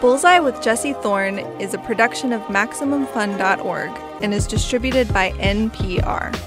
[0.00, 3.90] Bullseye with Jesse Thorn is a production of MaximumFun.org
[4.22, 6.38] and is distributed by NPR.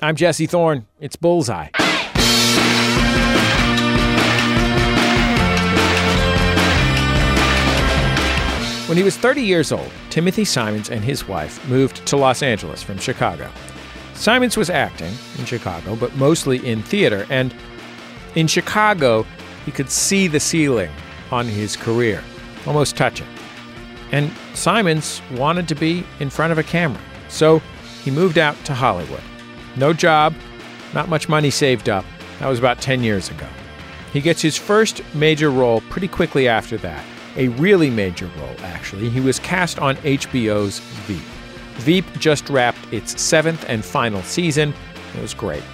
[0.00, 0.86] I'm Jesse Thorn.
[1.00, 1.68] It's Bullseye.
[8.86, 12.82] When he was 30 years old, Timothy Simons and his wife moved to Los Angeles
[12.82, 13.50] from Chicago.
[14.14, 17.54] Simons was acting in Chicago, but mostly in theater, and
[18.34, 19.26] in Chicago,
[19.64, 20.90] he could see the ceiling
[21.30, 22.22] on his career,
[22.66, 23.26] almost touch it.
[24.12, 27.60] And Simons wanted to be in front of a camera, so
[28.02, 29.22] he moved out to Hollywood.
[29.76, 30.34] No job,
[30.92, 32.04] not much money saved up.
[32.38, 33.46] That was about 10 years ago.
[34.12, 37.04] He gets his first major role pretty quickly after that.
[37.36, 39.10] A really major role, actually.
[39.10, 41.22] He was cast on HBO's Veep.
[41.78, 44.72] Veep just wrapped its seventh and final season.
[45.16, 45.64] It was great.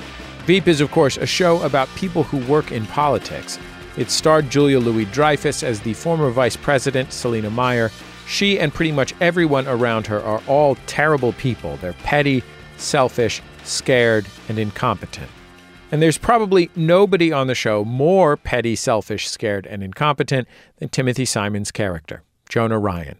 [0.50, 3.56] Veep is, of course, a show about people who work in politics.
[3.96, 7.92] It starred Julia Louis Dreyfus as the former vice president, Selina Meyer.
[8.26, 11.76] She and pretty much everyone around her are all terrible people.
[11.76, 12.42] They're petty,
[12.78, 15.30] selfish, scared, and incompetent.
[15.92, 20.48] And there's probably nobody on the show more petty, selfish, scared, and incompetent
[20.78, 23.18] than Timothy Simon's character, Jonah Ryan.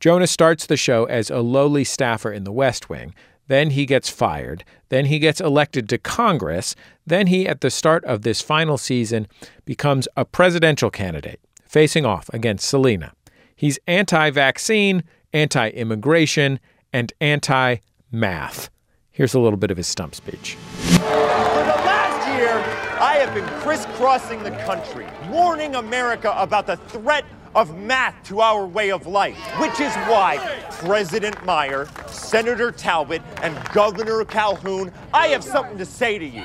[0.00, 3.14] Jonah starts the show as a lowly staffer in the West Wing.
[3.50, 4.62] Then he gets fired.
[4.90, 6.76] Then he gets elected to Congress.
[7.04, 9.26] Then he, at the start of this final season,
[9.64, 13.12] becomes a presidential candidate, facing off against Selina.
[13.56, 16.60] He's anti vaccine, anti immigration,
[16.92, 17.78] and anti
[18.12, 18.70] math.
[19.10, 20.54] Here's a little bit of his stump speech.
[20.54, 22.52] For the last year,
[23.00, 28.66] I have been crisscrossing the country, warning America about the threat of math to our
[28.66, 30.38] way of life, which is why
[30.70, 36.44] President Meyer, Senator Talbot, and Governor Calhoun, I have something to say to you.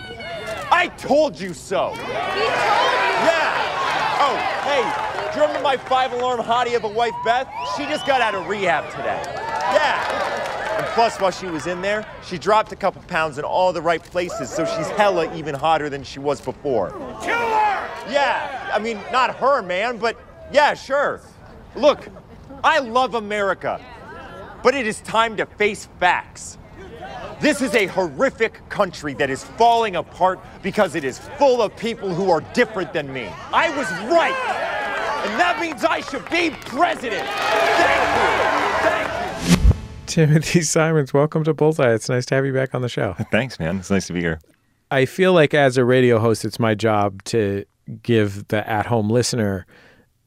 [0.72, 1.92] I told you so.
[1.92, 2.44] He told you.
[2.44, 4.18] Yeah.
[4.20, 7.48] Oh, hey, do you remember my five alarm hottie of a wife, Beth?
[7.78, 9.22] She just got out of rehab today.
[9.26, 10.78] Yeah.
[10.78, 13.82] And plus, while she was in there, she dropped a couple pounds in all the
[13.82, 16.90] right places, so she's hella even hotter than she was before.
[17.22, 18.12] Kill her!
[18.12, 20.18] Yeah, I mean, not her, man, but
[20.52, 21.22] yeah, sure.
[21.76, 22.08] Look,
[22.64, 23.84] I love America,
[24.64, 26.58] but it is time to face facts.
[27.42, 32.14] This is a horrific country that is falling apart because it is full of people
[32.14, 33.30] who are different than me.
[33.52, 34.36] I was right,
[35.28, 37.28] and that means I should be president.
[37.28, 38.90] Thank you.
[38.90, 39.76] Thank you.
[40.06, 41.94] Timothy Simons, welcome to Bullseye.
[41.94, 43.16] It's nice to have you back on the show.
[43.32, 43.78] Thanks, man.
[43.80, 44.40] It's nice to be here.
[44.90, 47.66] I feel like as a radio host, it's my job to
[48.02, 49.66] give the at home listener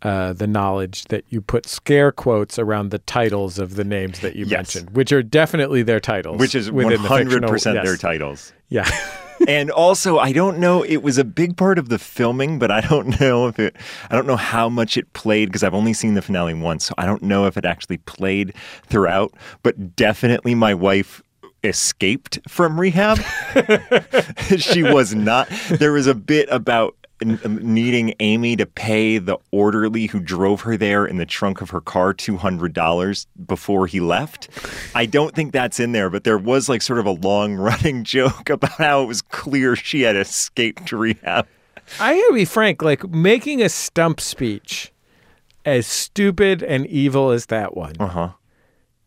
[0.03, 4.37] uh, the knowledge that you put scare quotes around the titles of the names that
[4.37, 4.75] you Yes.
[4.75, 6.39] mentioned, which are definitely their titles.
[6.39, 8.53] Which is within the fictional- 100% their titles.
[8.69, 8.89] Yeah.
[9.49, 10.83] and also, I don't know.
[10.85, 13.75] It was a big part of the filming, but I don't know if it.
[14.11, 16.95] I don't know how much it played because I've only seen the finale once, so
[16.99, 18.55] I don't know if it actually played
[18.87, 19.33] throughout.
[19.63, 21.23] But definitely, my wife
[21.65, 23.19] escaped from rehab.
[24.59, 25.49] she was not.
[25.71, 31.05] There was a bit about needing Amy to pay the orderly who drove her there
[31.07, 34.49] in the trunk of her car $200 before he left.
[34.95, 38.05] I don't think that's in there, but there was like sort of a long running
[38.05, 41.47] joke about how it was clear she had escaped rehab.
[42.01, 44.93] I gotta be frank, like making a stump speech
[45.65, 48.29] as stupid and evil as that one Uh huh.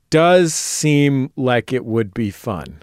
[0.10, 2.82] does seem like it would be fun.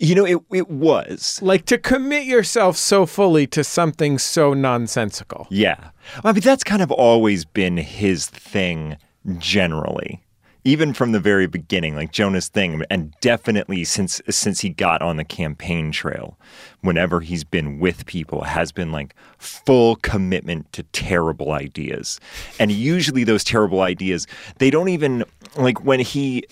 [0.00, 1.40] You know, it, it was.
[1.42, 5.46] Like to commit yourself so fully to something so nonsensical.
[5.50, 5.90] Yeah.
[6.24, 8.96] I mean, that's kind of always been his thing
[9.38, 10.22] generally.
[10.64, 15.16] Even from the very beginning, like Jonah's thing, and definitely since since he got on
[15.16, 16.36] the campaign trail,
[16.82, 22.20] whenever he's been with people, has been like full commitment to terrible ideas.
[22.58, 24.26] And usually those terrible ideas,
[24.58, 25.24] they don't even
[25.58, 26.44] like when he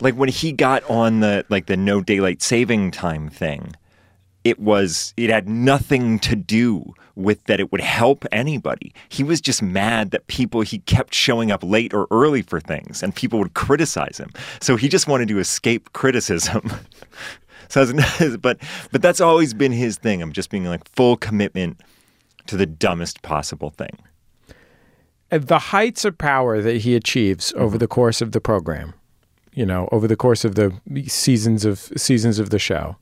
[0.00, 3.74] like when he got on the like the no daylight saving time thing
[4.44, 8.92] it was it had nothing to do with that it would help anybody.
[9.08, 13.02] He was just mad that people he kept showing up late or early for things
[13.02, 14.32] and people would criticize him.
[14.60, 16.72] So he just wanted to escape criticism.
[17.68, 18.58] so it's- but
[18.90, 20.22] but that's always been his thing.
[20.22, 21.80] I'm just being like full commitment
[22.46, 23.96] to the dumbest possible thing.
[25.32, 28.94] Uh, The heights of power that he achieves over the course of the program,
[29.54, 30.72] you know, over the course of the
[31.08, 32.96] seasons of seasons of the show,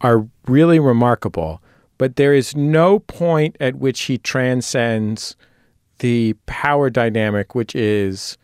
[0.00, 1.62] are really remarkable.
[1.98, 5.36] But there is no point at which he transcends
[6.00, 8.36] the power dynamic, which is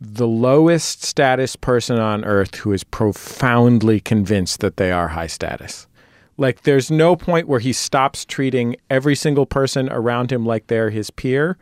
[0.00, 5.88] the lowest status person on earth who is profoundly convinced that they are high status.
[6.36, 10.90] Like there's no point where he stops treating every single person around him like they're
[10.90, 11.56] his peer,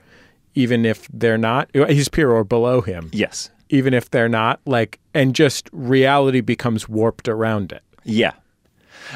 [0.55, 3.11] even if they're not uh, his peer or below him.
[3.13, 3.51] Yes.
[3.69, 7.83] Even if they're not, like and just reality becomes warped around it.
[8.05, 8.33] Yeah.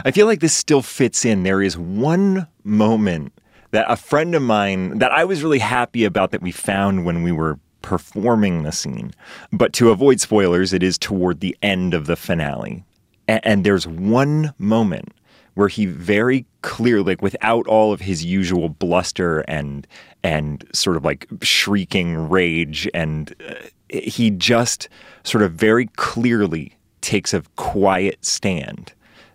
[0.05, 1.43] I feel like this still fits in.
[1.43, 3.33] There is one moment
[3.71, 7.23] that a friend of mine that I was really happy about that we found when
[7.23, 9.13] we were performing the scene.
[9.53, 12.85] But to avoid spoilers, it is toward the end of the finale.
[13.29, 15.13] A- and there's one moment
[15.55, 19.87] where he very clearly, like without all of his usual bluster and
[20.23, 23.55] and sort of like shrieking rage, and uh,
[23.89, 24.89] he just
[25.23, 28.93] sort of very clearly takes a quiet stand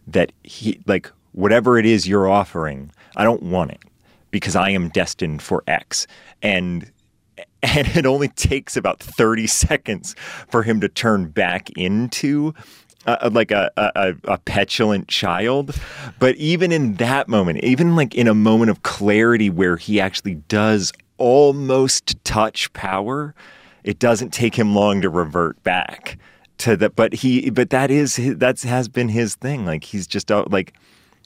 [0.07, 3.79] that he like whatever it is you're offering, I don't want it
[4.31, 6.07] because I am destined for X.
[6.41, 6.91] And
[7.63, 10.15] and it only takes about 30 seconds
[10.49, 12.53] for him to turn back into
[13.05, 15.75] like a, a, a petulant child.
[16.19, 20.35] But even in that moment, even like in a moment of clarity where he actually
[20.35, 23.33] does almost touch power,
[23.83, 26.17] it doesn't take him long to revert back
[26.59, 26.95] to that.
[26.95, 29.65] But he, but that is that has been his thing.
[29.65, 30.73] Like he's just uh, like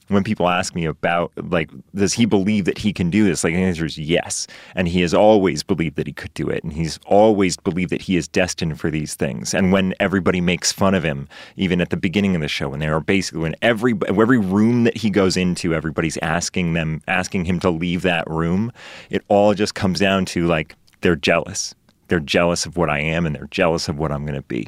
[0.07, 3.43] when people ask me about like does he believe that he can do this?
[3.43, 4.47] Like the answer is yes.
[4.75, 6.63] And he has always believed that he could do it.
[6.63, 9.53] And he's always believed that he is destined for these things.
[9.53, 12.79] And when everybody makes fun of him even at the beginning of the show when
[12.79, 17.45] they are basically when every every room that he goes into everybody's asking them asking
[17.45, 18.71] him to leave that room
[19.09, 21.75] it all just comes down to like they're jealous.
[22.07, 24.67] They're jealous of what I am and they're jealous of what I'm going to be.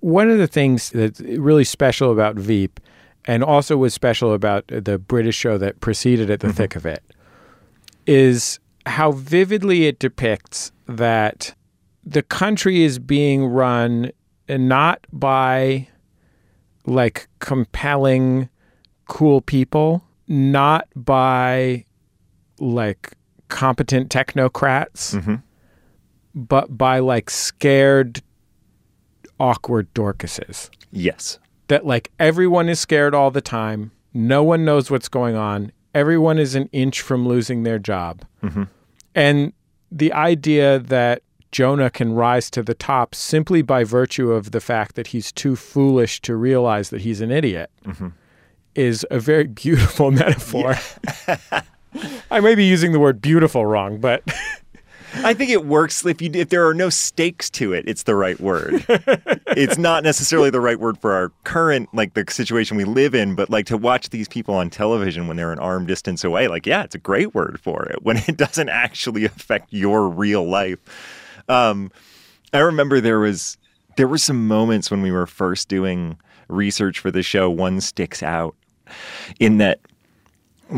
[0.00, 2.80] One of the things that's really special about Veep
[3.24, 6.56] and also was special about the British show that preceded it, The mm-hmm.
[6.56, 7.02] Thick of It,
[8.06, 11.54] is how vividly it depicts that
[12.04, 14.10] the country is being run
[14.48, 15.88] not by
[16.84, 18.48] like compelling,
[19.06, 21.84] cool people, not by
[22.58, 23.12] like
[23.48, 25.36] competent technocrats, mm-hmm.
[26.34, 28.20] but by like scared,
[29.38, 30.70] awkward Dorcases.
[30.90, 33.92] Yes that like everyone is scared all the time.
[34.14, 35.72] No one knows what's going on.
[35.94, 38.24] Everyone is an inch from losing their job.
[38.42, 38.64] Mm-hmm.
[39.14, 39.52] And
[39.90, 44.96] the idea that Jonah can rise to the top simply by virtue of the fact
[44.96, 48.08] that he's too foolish to realize that he's an idiot mm-hmm.
[48.74, 50.76] is a very beautiful metaphor.
[51.28, 51.62] Yeah.
[52.30, 54.22] I may be using the word beautiful wrong, but
[55.16, 57.84] I think it works if you if there are no stakes to it.
[57.86, 58.84] It's the right word.
[58.88, 63.34] it's not necessarily the right word for our current like the situation we live in,
[63.34, 66.48] but like to watch these people on television when they're an arm distance away.
[66.48, 70.48] Like, yeah, it's a great word for it when it doesn't actually affect your real
[70.48, 70.78] life.
[71.48, 71.90] Um,
[72.52, 73.58] I remember there was
[73.96, 76.18] there were some moments when we were first doing
[76.48, 77.50] research for the show.
[77.50, 78.54] One sticks out
[79.38, 79.80] in that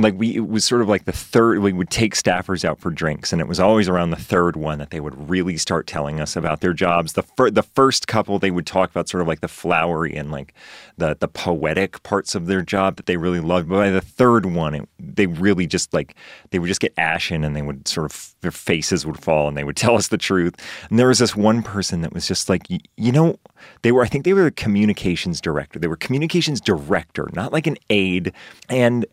[0.02, 2.91] like we it was sort of like the third we would take staffers out for
[2.91, 6.20] drinks and it was always around the third one that they would really start telling
[6.20, 7.12] us about their jobs.
[7.12, 10.31] The fir- the first couple they would talk about sort of like the flowery and
[10.31, 10.55] like
[10.96, 13.69] the the poetic parts of their job that they really loved.
[13.69, 16.14] But by the third one it, they really just like
[16.50, 19.56] they would just get ashen and they would sort of their faces would fall and
[19.56, 20.55] they would tell us the truth.
[20.90, 23.38] And there was this one person that was just like you know
[23.82, 25.79] they were i think they were a communications director.
[25.79, 28.32] They were communications director not like an aide.
[28.69, 29.06] And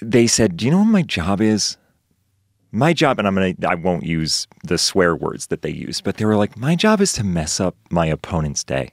[0.00, 1.76] they said, "Do you know what my job is?"
[2.72, 6.16] My job, and I'm gonna, I won't use the swear words that they use, but
[6.16, 8.90] they were like, "My job is to mess up my opponent's day."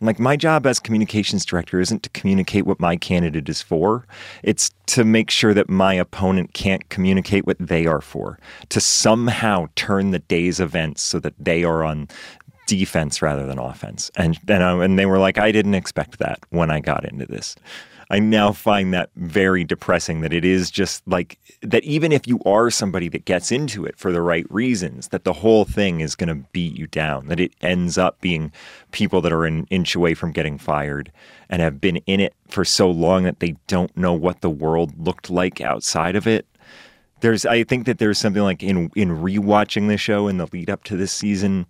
[0.00, 4.06] Like my job as communications director isn't to communicate what my candidate is for.
[4.42, 8.38] It's to make sure that my opponent can't communicate what they are for.
[8.68, 12.08] To somehow turn the day's events so that they are on
[12.66, 14.10] defense rather than offense.
[14.16, 17.24] And and, uh, and they were like, I didn't expect that when I got into
[17.24, 17.56] this.
[18.08, 22.40] I now find that very depressing that it is just like that even if you
[22.46, 26.14] are somebody that gets into it for the right reasons, that the whole thing is
[26.14, 28.52] going to beat you down, that it ends up being
[28.92, 31.10] people that are an inch away from getting fired
[31.48, 34.92] and have been in it for so long that they don't know what the world
[35.04, 36.46] looked like outside of it.
[37.20, 40.70] There's I think that there's something like in in rewatching the show in the lead
[40.70, 41.66] up to this season,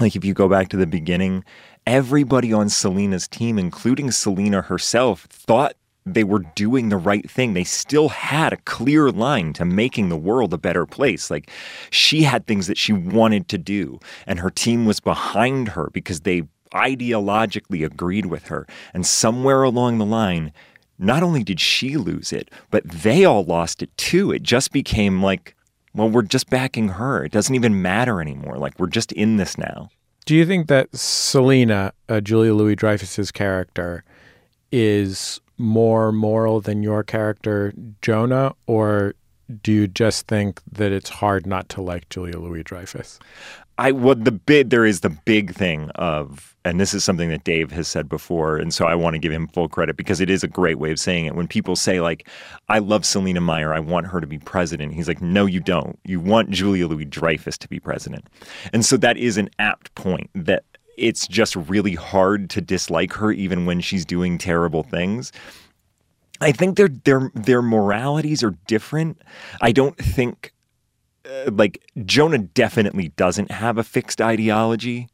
[0.00, 1.44] like if you go back to the beginning
[1.88, 7.54] everybody on Selina's team, including Selina herself, thought they were doing the right thing.
[7.54, 11.30] They still had a clear line to making the world a better place.
[11.30, 11.50] Like
[11.90, 16.20] she had things that she wanted to do, and her team was behind her because
[16.20, 16.42] they
[16.74, 18.66] ideologically agreed with her.
[18.92, 20.52] And somewhere along the line,
[20.98, 24.30] not only did she lose it, but they all lost it too.
[24.30, 25.54] It just became like,
[25.94, 27.24] well, we're just backing her.
[27.24, 28.58] It doesn't even matter anymore.
[28.58, 29.88] Like, we're just in this now.
[30.28, 34.04] Do you think that Selina, uh, Julia Louis Dreyfus's character,
[34.70, 39.14] is more moral than your character, Jonah, or
[39.62, 43.18] do you just think that it's hard not to like Julia Louis Dreyfus?
[43.78, 47.44] I what the big there is the big thing of and this is something that
[47.44, 50.28] Dave has said before and so I want to give him full credit because it
[50.28, 51.36] is a great way of saying it.
[51.36, 52.28] When people say like
[52.68, 55.98] I love Selina Meyer I want her to be president he's like no you don't.
[56.04, 58.28] You want Julia Louis Dreyfus to be president.
[58.72, 60.64] And so that is an apt point that
[60.96, 65.32] it's just really hard to dislike her even when she's doing terrible things.
[66.40, 69.20] I think their their their moralities are different.
[69.60, 70.52] I don't think
[71.50, 75.08] like Jonah definitely doesn't have a fixed ideology.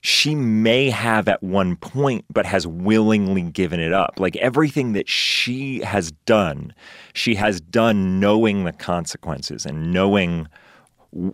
[0.00, 4.14] She may have at one point, but has willingly given it up.
[4.18, 6.74] Like everything that she has done,
[7.14, 10.46] she has done knowing the consequences and knowing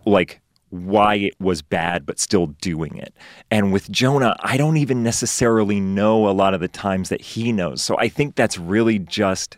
[0.05, 0.39] like
[0.69, 3.13] why it was bad, but still doing it.
[3.51, 7.51] And with Jonah, I don't even necessarily know a lot of the times that he
[7.51, 7.81] knows.
[7.81, 9.57] So I think that's really just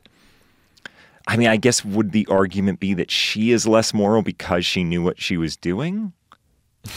[1.27, 4.83] I mean, I guess would the argument be that she is less moral because she
[4.83, 6.13] knew what she was doing?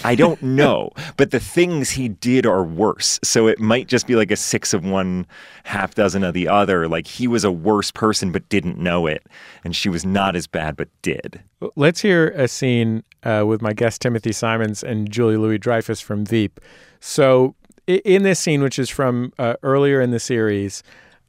[0.05, 3.21] I don't know, but the things he did are worse.
[3.23, 5.27] So it might just be like a six of one,
[5.65, 6.89] half dozen of the other.
[6.89, 9.25] Like he was a worse person but didn't know it,
[9.65, 11.41] and she was not as bad but did.
[11.77, 16.25] Let's hear a scene uh, with my guest Timothy Simons and Julie Louis Dreyfus from
[16.25, 16.61] Veep.
[17.01, 17.55] So
[17.87, 20.83] in this scene, which is from uh, earlier in the series,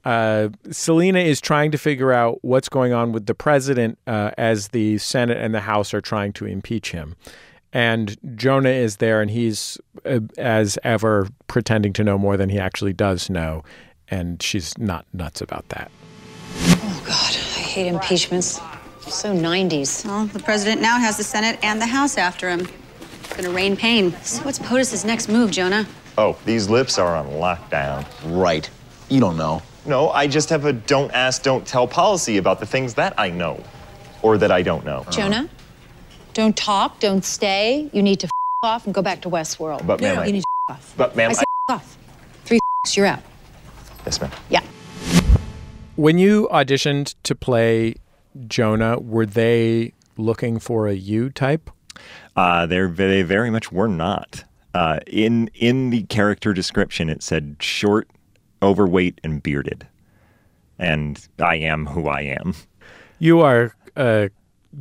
[0.07, 4.69] uh, Selina is trying to figure out what's going on with the president uh, as
[4.69, 7.17] the Senate and the House are trying to impeach him.
[7.73, 12.57] And Jonah is there, and he's, uh, as ever, pretending to know more than he
[12.57, 13.65] actually does know.
[14.07, 15.91] And she's not nuts about that.
[16.55, 18.61] Oh, God, I hate impeachments.
[19.01, 20.05] So 90s.
[20.05, 22.65] Well, the president now has the Senate and the House after him.
[23.01, 24.13] It's gonna rain pain.
[24.23, 25.85] So what's POTUS's next move, Jonah?
[26.17, 28.05] Oh, these lips are on lockdown.
[28.23, 28.69] Right.
[29.09, 29.61] You don't know.
[29.88, 33.29] No, I just have a don't ask, don't tell policy about the things that I
[33.29, 33.63] know
[34.22, 35.06] or that I don't know.
[35.10, 35.48] Jonah,
[36.34, 37.89] don't talk, don't stay.
[37.94, 38.32] You need to f-
[38.63, 39.88] off and go back to Westworld.
[39.88, 40.94] But, ma'am, I- you need to f- off.
[40.98, 41.98] But, ma'am, I said f- off.
[42.44, 43.22] Three f- you're out.
[44.06, 44.32] Yes, ma'am.
[44.50, 44.62] Yeah.
[45.96, 47.96] When you auditioned to play
[48.48, 51.70] Jonah, were they looking for a you type?
[52.36, 54.44] Uh, they're, they very much were not.
[54.74, 58.08] Uh, in in the character description, it said short,
[58.61, 59.87] overweight, and bearded,
[60.79, 62.53] and I am who I am
[63.19, 64.29] You are uh,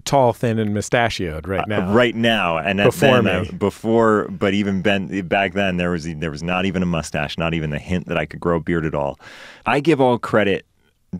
[0.04, 1.92] tall, thin, and mustachioed right now.
[1.92, 2.58] right now.
[2.58, 3.50] And Before then, uh, me.
[3.56, 7.54] before, but even ben, back then, there was there was not even a mustache, not
[7.54, 9.18] even the hint that I could grow a beard at all.
[9.64, 10.66] I give all credit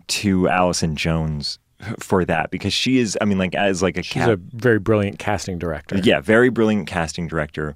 [0.07, 1.57] to Allison Jones
[1.99, 4.79] for that because she is, I mean, like as like a She's cat, a very
[4.79, 5.97] brilliant casting director.
[6.03, 7.75] Yeah, very brilliant casting director,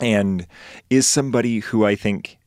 [0.00, 0.46] and
[0.90, 2.38] is somebody who I think,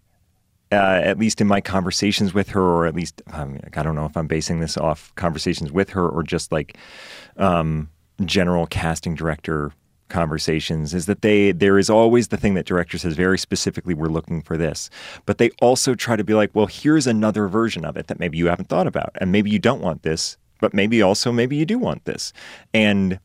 [0.72, 4.06] uh, at least in my conversations with her, or at least um, I don't know
[4.06, 6.78] if I'm basing this off conversations with her or just like
[7.38, 7.90] um,
[8.26, 9.72] general casting director
[10.10, 14.08] conversations, is that they there is always the thing that director says very specifically we're
[14.08, 14.90] looking for this,
[15.26, 18.38] but they also try to be like, well, here's another version of it that maybe
[18.38, 21.66] you haven't thought about, and maybe you don't want this, but maybe also maybe you
[21.66, 22.34] do want this,
[22.74, 23.20] and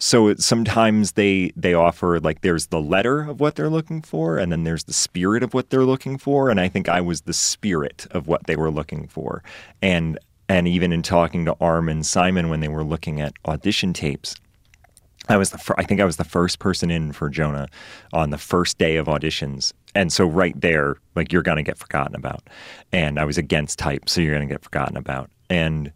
[0.00, 4.50] so sometimes they they offer like there's the letter of what they're looking for and
[4.50, 7.32] then there's the spirit of what they're looking for and i think i was the
[7.32, 9.42] spirit of what they were looking for
[9.82, 14.34] and and even in talking to Armando Simon when they were looking at audition tapes
[15.28, 17.68] I was the fir- I think I was the first person in for Jonah
[18.12, 19.72] on the first day of auditions.
[19.94, 22.48] And so right there, like you're gonna get forgotten about.
[22.92, 25.30] And I was against type, so you're gonna get forgotten about.
[25.48, 25.92] And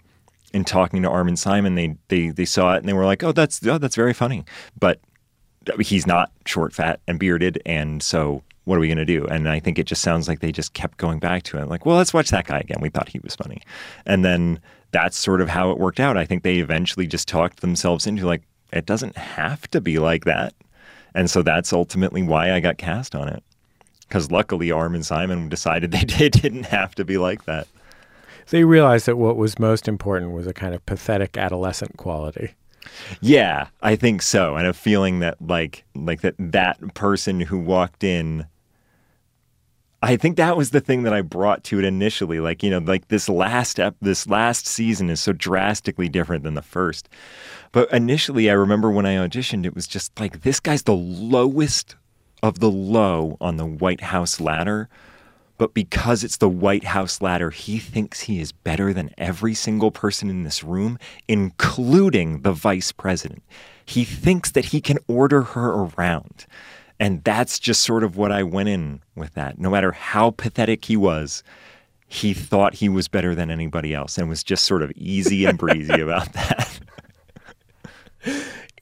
[0.54, 3.32] in talking to Armando Simon, they they they saw it and they were like, "Oh,
[3.32, 4.44] that's oh, that's very funny."
[4.78, 5.00] But
[5.80, 9.26] he's not short, fat, and bearded, and so what are we going to do?
[9.26, 11.68] And I think it just sounds like they just kept going back to it.
[11.68, 12.78] Like, well, let's watch that guy again.
[12.80, 13.60] We thought he was funny.
[14.06, 14.58] And then
[14.90, 16.16] that's sort of how it worked out.
[16.16, 18.42] I think they eventually just talked themselves into like,
[18.72, 20.54] it doesn't have to be like that.
[21.14, 23.42] And so that's ultimately why I got cast on it.
[24.08, 27.68] Because luckily, Armando Simon decided they didn't have to be like that.
[28.50, 32.54] They realized that what was most important was a kind of pathetic adolescent quality.
[33.20, 34.56] Yeah, I think so.
[34.56, 38.46] And a feeling that like like that that person who walked in
[40.04, 42.38] I think that was the thing that I brought to it initially.
[42.38, 46.52] Like, you know, like this last ep- this last season is so drastically different than
[46.52, 47.08] the first.
[47.72, 51.96] But initially I remember when I auditioned it was just like this guy's the lowest
[52.42, 54.90] of the low on the White House ladder.
[55.56, 59.90] But because it's the White House ladder, he thinks he is better than every single
[59.90, 63.42] person in this room, including the vice president.
[63.86, 66.46] He thinks that he can order her around.
[66.98, 69.58] And that's just sort of what I went in with that.
[69.58, 71.42] No matter how pathetic he was,
[72.06, 75.58] he thought he was better than anybody else and was just sort of easy and
[75.58, 76.73] breezy about that.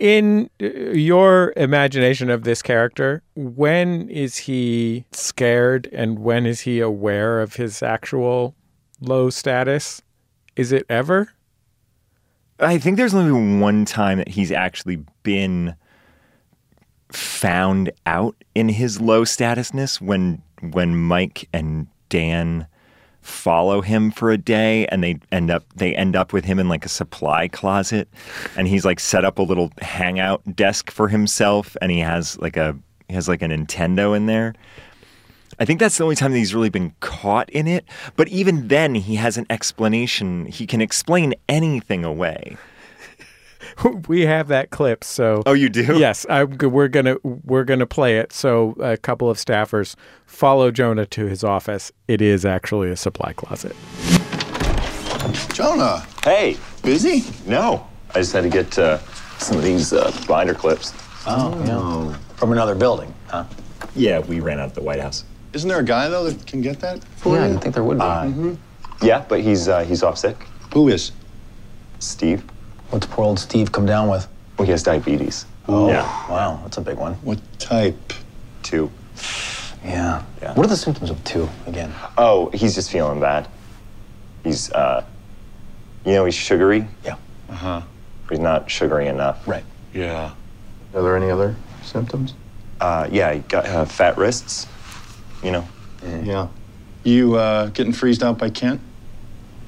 [0.02, 6.80] In uh, your imagination of this character, when is he scared and when is he
[6.80, 8.56] aware of his actual
[9.00, 10.02] low status?
[10.56, 11.32] Is it ever?
[12.58, 15.76] I think there's only been one time that he's actually been
[17.12, 20.42] found out in his low statusness when
[20.72, 22.66] when Mike and Dan
[23.22, 26.68] follow him for a day and they end up they end up with him in
[26.68, 28.08] like a supply closet
[28.56, 32.56] and he's like set up a little hangout desk for himself and he has like
[32.56, 32.76] a
[33.08, 34.54] he has like a Nintendo in there.
[35.58, 37.84] I think that's the only time that he's really been caught in it,
[38.16, 40.46] but even then he has an explanation.
[40.46, 42.56] He can explain anything away.
[44.08, 45.98] we have that clip, so Oh, you do?
[45.98, 48.32] yes, I'm, g- we're gonna we're gonna play it.
[48.32, 49.94] So a couple of staffers
[50.26, 51.92] follow Jonah to his office.
[52.08, 53.74] It is actually a supply closet.
[55.52, 57.24] Jonah, Hey, busy?
[57.46, 57.86] no.
[58.14, 58.98] I just had to get uh,
[59.38, 60.92] some of these uh, binder clips.
[61.26, 62.16] Oh, yeah.
[62.36, 63.44] From another building, huh?
[63.94, 65.24] Yeah, we ran out of the White House.
[65.52, 67.54] Isn't there a guy though that can get that for yeah, you?
[67.54, 68.58] I think there would be.
[69.06, 70.36] Yeah, but he's uh, he's off sick.
[70.72, 71.12] Who is?
[71.98, 72.42] Steve.
[72.92, 74.28] What's poor old Steve come down with?
[74.58, 75.46] Well, he has diabetes.
[75.66, 76.02] Oh, Yeah.
[76.30, 77.14] wow, that's a big one.
[77.22, 78.12] What type?
[78.62, 78.90] Two.
[79.82, 80.22] Yeah.
[80.42, 80.52] Yeah.
[80.52, 81.90] What are the symptoms of two again?
[82.18, 83.48] Oh, he's just feeling bad.
[84.44, 85.04] He's, uh,
[86.04, 87.14] you know, he's sugary, Yeah.
[87.48, 87.80] Uh huh.
[88.26, 89.48] but he's not sugary enough.
[89.48, 89.64] Right.
[89.94, 90.32] Yeah.
[90.94, 92.34] Are there any other symptoms?
[92.78, 94.66] Uh, yeah, he got uh, fat wrists.
[95.42, 95.68] You know.
[96.22, 96.48] Yeah.
[97.04, 98.80] You uh, getting freezed out by Kent?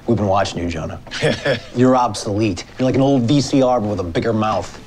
[0.07, 1.01] We've been watching you, Jonah.
[1.75, 2.63] You're obsolete.
[2.77, 4.81] You're like an old VCR but with a bigger mouth.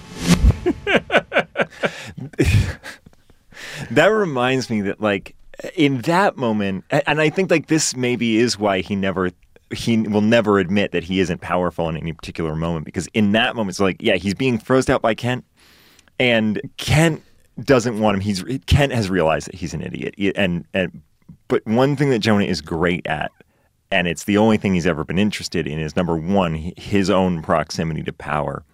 [3.91, 5.35] That reminds me that like
[5.75, 9.31] in that moment and I think like this maybe is why he never
[9.73, 13.57] he will never admit that he isn't powerful in any particular moment because in that
[13.57, 15.45] moment it's like yeah he's being frozen out by Kent
[16.19, 17.23] and Kent
[17.61, 21.03] doesn't want him he's Kent has realized that he's an idiot and and
[21.49, 23.33] but one thing that Jonah is great at
[23.91, 27.43] and it's the only thing he's ever been interested in is number one his own
[27.43, 28.65] proximity to power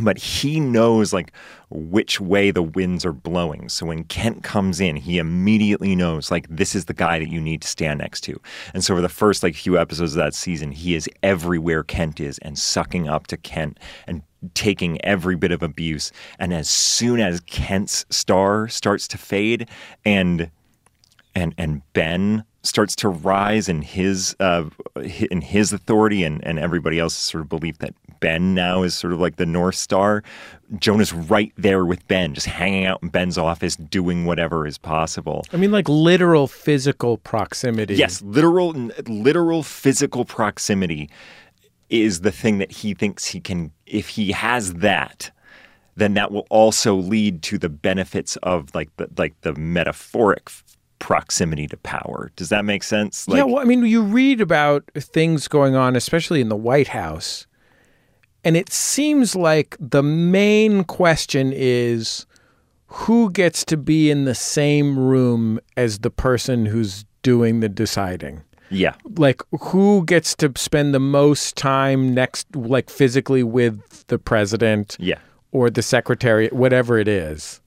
[0.00, 1.32] but he knows like
[1.70, 3.68] which way the winds are blowing.
[3.68, 7.40] So when Kent comes in, he immediately knows like this is the guy that you
[7.40, 8.40] need to stand next to.
[8.74, 12.20] And so for the first like few episodes of that season, he is everywhere Kent
[12.20, 14.22] is and sucking up to Kent and
[14.54, 16.12] taking every bit of abuse.
[16.38, 19.68] And as soon as Kent's star starts to fade
[20.04, 20.50] and
[21.34, 24.64] and and Ben starts to rise in his uh,
[25.30, 29.12] in his authority and and everybody else's sort of belief that Ben now is sort
[29.12, 30.22] of like the North Star.
[30.78, 35.44] Jonah's right there with Ben, just hanging out in Ben's office, doing whatever is possible.
[35.52, 37.94] I mean, like literal physical proximity.
[37.94, 38.72] Yes, literal
[39.06, 41.08] literal physical proximity
[41.88, 45.30] is the thing that he thinks he can if he has that
[45.96, 50.50] then that will also lead to the benefits of like the like the metaphoric
[50.98, 52.30] proximity to power.
[52.36, 53.28] Does that make sense?
[53.28, 56.88] Like yeah, well, I mean, you read about things going on, especially in the White
[56.88, 57.46] House,
[58.44, 62.26] and it seems like the main question is
[62.86, 68.42] who gets to be in the same room as the person who's doing the deciding.
[68.70, 68.94] yeah.
[69.16, 75.18] Like, who gets to spend the most time next, like physically with the president Yeah.
[75.50, 77.60] or the secretary, whatever it is.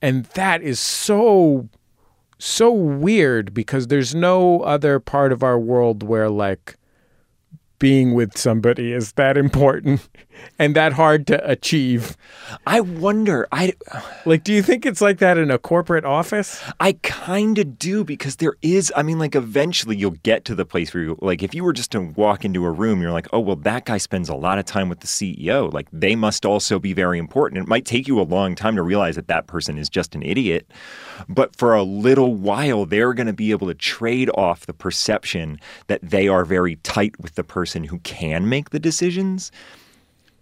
[0.00, 1.68] And that is so
[2.38, 6.76] so weird because there's no other part of our world where like
[7.78, 10.08] being with somebody is that important
[10.58, 12.16] and that hard to achieve.
[12.66, 13.46] I wonder.
[13.52, 13.74] I
[14.24, 16.62] Like do you think it's like that in a corporate office?
[16.80, 18.92] I kind of do because there is.
[18.96, 21.72] I mean, like eventually you'll get to the place where you like if you were
[21.72, 24.58] just to walk into a room, you're like, oh well, that guy spends a lot
[24.58, 25.72] of time with the CEO.
[25.72, 27.62] Like they must also be very important.
[27.62, 30.22] It might take you a long time to realize that that person is just an
[30.22, 30.70] idiot,
[31.28, 35.58] but for a little while, they're going to be able to trade off the perception
[35.86, 39.50] that they are very tight with the person who can make the decisions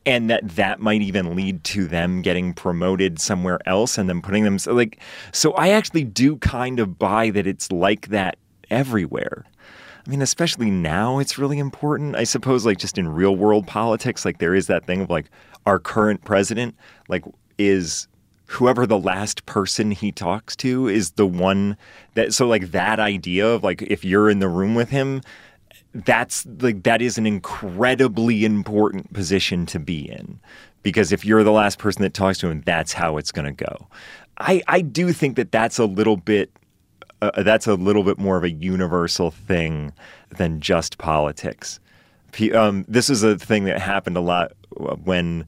[0.06, 4.44] and that that might even lead to them getting promoted somewhere else and then putting
[4.44, 5.00] them so like
[5.32, 8.36] so i actually do kind of buy that it's like that
[8.70, 9.44] everywhere.
[10.06, 12.16] I mean especially now it's really important.
[12.16, 15.30] I suppose like just in real world politics like there is that thing of like
[15.66, 16.76] our current president
[17.08, 17.24] like
[17.58, 18.06] is
[18.46, 21.76] whoever the last person he talks to is the one
[22.14, 25.20] that so like that idea of like if you're in the room with him
[26.04, 30.38] that's like that is an incredibly important position to be in
[30.82, 33.64] because if you're the last person that talks to him that's how it's going to
[33.64, 33.86] go
[34.38, 36.50] i i do think that that's a little bit
[37.22, 39.92] uh, that's a little bit more of a universal thing
[40.36, 41.80] than just politics.
[42.54, 44.52] Um, this is a thing that happened a lot
[45.04, 45.46] when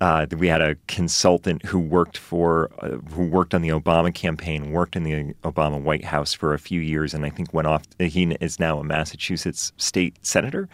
[0.00, 4.72] uh, we had a consultant who worked for uh, who worked on the Obama campaign,
[4.72, 7.82] worked in the Obama White House for a few years, and I think went off.
[7.98, 10.68] He is now a Massachusetts state senator,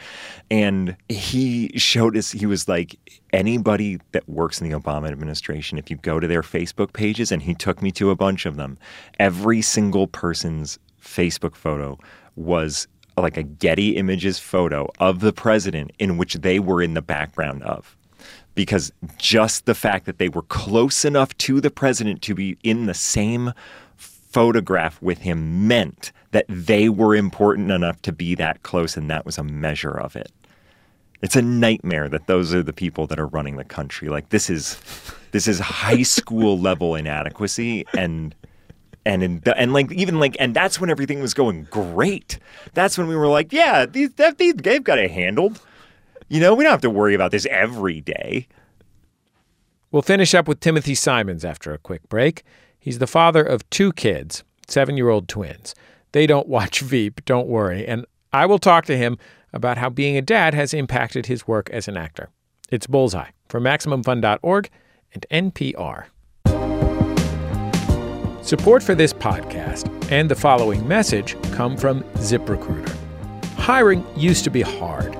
[0.48, 2.30] and he showed us.
[2.30, 2.96] He was like
[3.32, 5.76] anybody that works in the Obama administration.
[5.76, 8.56] If you go to their Facebook pages, and he took me to a bunch of
[8.56, 8.78] them,
[9.18, 11.98] every single person's Facebook photo
[12.36, 12.86] was
[13.16, 17.62] like a Getty Images photo of the president in which they were in the background
[17.64, 17.95] of
[18.54, 22.86] because just the fact that they were close enough to the president to be in
[22.86, 23.52] the same
[23.96, 29.24] photograph with him meant that they were important enough to be that close, and that
[29.24, 30.30] was a measure of it.
[31.22, 34.08] It's a nightmare that those are the people that are running the country.
[34.08, 34.78] Like this is
[35.32, 38.34] this is high school level inadequacy and
[39.06, 42.38] and in, and like even like and that's when everything was going great.
[42.74, 45.60] That's when we were like, yeah, these these they've got it handled.
[46.28, 48.48] You know, we don't have to worry about this every day.
[49.92, 52.42] We'll finish up with Timothy Simons after a quick break.
[52.78, 55.74] He's the father of two kids, seven year old twins.
[56.12, 57.86] They don't watch Veep, don't worry.
[57.86, 59.18] And I will talk to him
[59.52, 62.28] about how being a dad has impacted his work as an actor.
[62.70, 64.68] It's Bullseye from MaximumFun.org
[65.14, 66.06] and NPR.
[68.44, 72.94] Support for this podcast and the following message come from ZipRecruiter.
[73.56, 75.16] Hiring used to be hard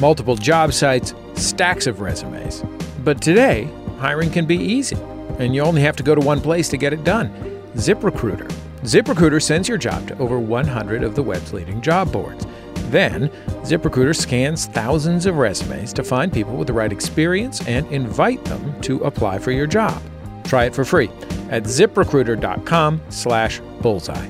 [0.00, 2.64] multiple job sites, stacks of resumes.
[3.04, 4.96] But today, hiring can be easy,
[5.38, 7.30] and you only have to go to one place to get it done
[7.74, 8.50] ZipRecruiter.
[8.82, 12.46] ZipRecruiter sends your job to over 100 of the web's leading job boards.
[12.90, 13.28] Then,
[13.62, 18.80] ZipRecruiter scans thousands of resumes to find people with the right experience and invite them
[18.82, 20.02] to apply for your job.
[20.44, 21.10] Try it for free
[21.50, 24.28] at ziprecruiter.com slash bullseye.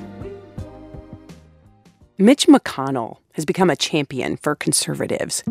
[2.17, 5.43] Mitch McConnell has become a champion for conservatives.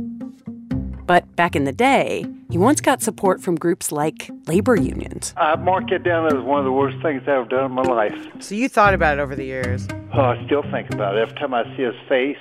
[1.10, 5.34] But back in the day, he once got support from groups like labor unions.
[5.36, 7.82] I mark it down as one of the worst things I've ever done in my
[7.82, 8.14] life.
[8.38, 9.88] So you thought about it over the years?
[10.14, 12.38] Oh, I still think about it every time I see his face.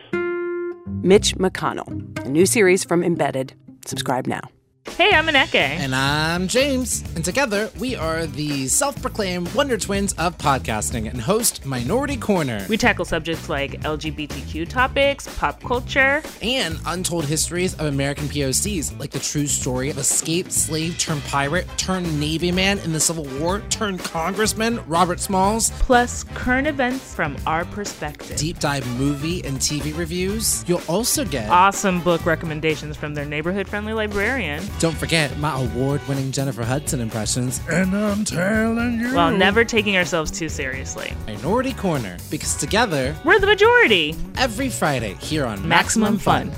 [1.02, 3.56] Mitch McConnell, a new series from Embedded.
[3.88, 4.42] Subscribe now.
[4.88, 5.56] Hey, I'm Aneke.
[5.56, 7.04] And I'm James.
[7.16, 12.68] And together, we are the self proclaimed Wonder Twins of podcasting and host Minority Korner.
[12.68, 19.12] We tackle subjects like LGBTQ topics, pop culture, and untold histories of American POCs, like
[19.12, 23.62] the true story of escaped slave turned pirate turned Navy man in the Civil War
[23.70, 25.72] turned Congressman Robert Smalls.
[25.80, 28.38] plus current events from our perspective.
[28.38, 30.64] Deep dive movie and TV reviews.
[30.68, 34.64] You'll also get Awesome book recommendations from their neighborhood friendly librarian.
[34.78, 37.60] Don't forget my award winning Jennifer Hudson impressions.
[37.70, 39.14] And I'm telling you.
[39.14, 41.14] While never taking ourselves too seriously.
[41.28, 44.16] Minority Korner, because together, We're the majority.
[44.38, 46.52] every Friday here on Maximum Fun.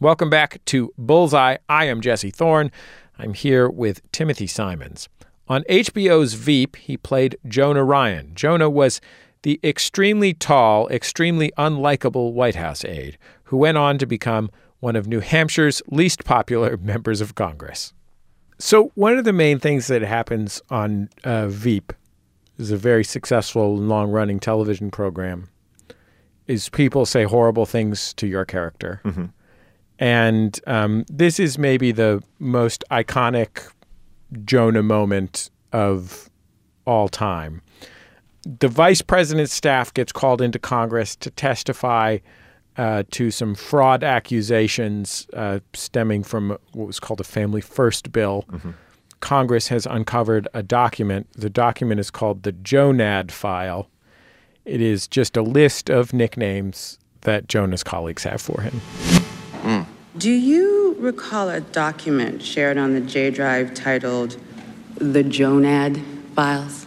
[0.00, 1.56] Welcome back to Bullseye.
[1.68, 2.70] I am Jesse Thorn.
[3.18, 5.08] I'm here with Timothy Simons.
[5.48, 8.32] On HBO's Veep, he played Jonah Ryan.
[8.34, 9.00] Jonah was
[9.42, 15.06] the extremely tall, extremely unlikable White House aide who went on to become one of
[15.06, 17.92] New Hampshire's least popular members of Congress.
[18.58, 21.92] So, one of the main things that happens on uh, Veep
[22.58, 25.48] is a very successful and long running television program
[26.48, 29.00] is people say horrible things to your character.
[30.00, 33.70] And um, this is maybe the most iconic
[34.44, 36.30] Jonah moment of
[36.86, 37.62] all time.
[38.44, 42.18] The vice president's staff gets called into Congress to testify
[42.78, 48.46] uh, to some fraud accusations uh, stemming from what was called a Family First bill.
[49.20, 51.26] Congress has uncovered a document.
[51.32, 53.90] The document is called the Jonad file.
[54.64, 59.86] It is just a list of nicknames that Jonah's colleagues have for him.
[60.16, 64.36] Do you recall a document shared on the J Drive titled
[64.96, 66.02] The Jonad
[66.34, 66.86] Files?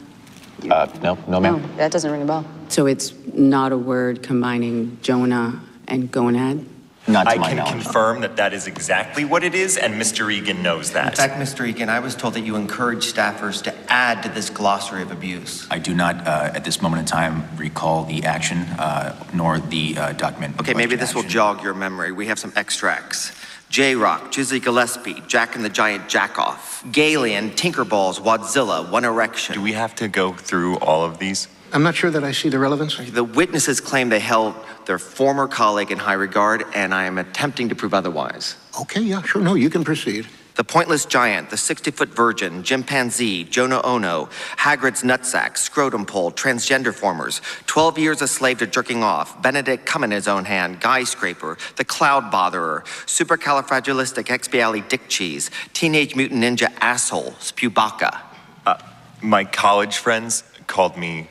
[0.70, 1.62] Uh, no, no, ma'am.
[1.62, 2.46] No, that doesn't ring a bell.
[2.70, 6.66] So it's not a word combining Jonah and gonad?
[7.08, 7.72] Not to I my can knowledge.
[7.72, 10.32] confirm that that is exactly what it is, and Mr.
[10.32, 11.08] Egan knows that.
[11.08, 11.68] In fact, Mr.
[11.68, 15.66] Egan, I was told that you encourage staffers to add to this glossary of abuse.
[15.72, 19.98] I do not, uh, at this moment in time, recall the action uh, nor the
[19.98, 20.60] uh, document.
[20.60, 22.12] Okay, maybe this will jog your memory.
[22.12, 23.32] We have some extracts.
[23.72, 29.56] J Rock, Jizzy Gillespie, Jack and the Giant Jackoff, Galian, Tinkerballs, Wadzilla, One Erection.
[29.56, 31.48] Do we have to go through all of these?
[31.72, 32.98] I'm not sure that I see the relevance.
[32.98, 34.56] The witnesses claim they held
[34.88, 38.58] their former colleague in high regard, and I am attempting to prove otherwise.
[38.82, 39.42] Okay, yeah, sure.
[39.42, 40.28] No, you can proceed.
[40.62, 46.32] The The Pointless Giant, The 60 Foot Virgin, Chimpanzee, Jonah Ono, Hagrid's Nutsack, Scrotum Pole,
[46.32, 50.80] Transgender Formers, 12 Years a Slave to Jerking Off, Benedict Come in His Own Hand,
[50.80, 58.22] Guy Scraper, The Cloud Botherer, Supercalifragilisticexpialidocious Dick Cheese, Teenage Mutant Ninja Asshole, Spewbacca.
[58.64, 58.78] Uh,
[59.20, 61.28] my college friends called me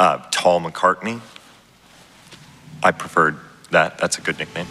[0.00, 1.20] uh, Tall McCartney.
[2.82, 3.38] I preferred
[3.70, 3.98] that.
[3.98, 4.66] That's a good nickname.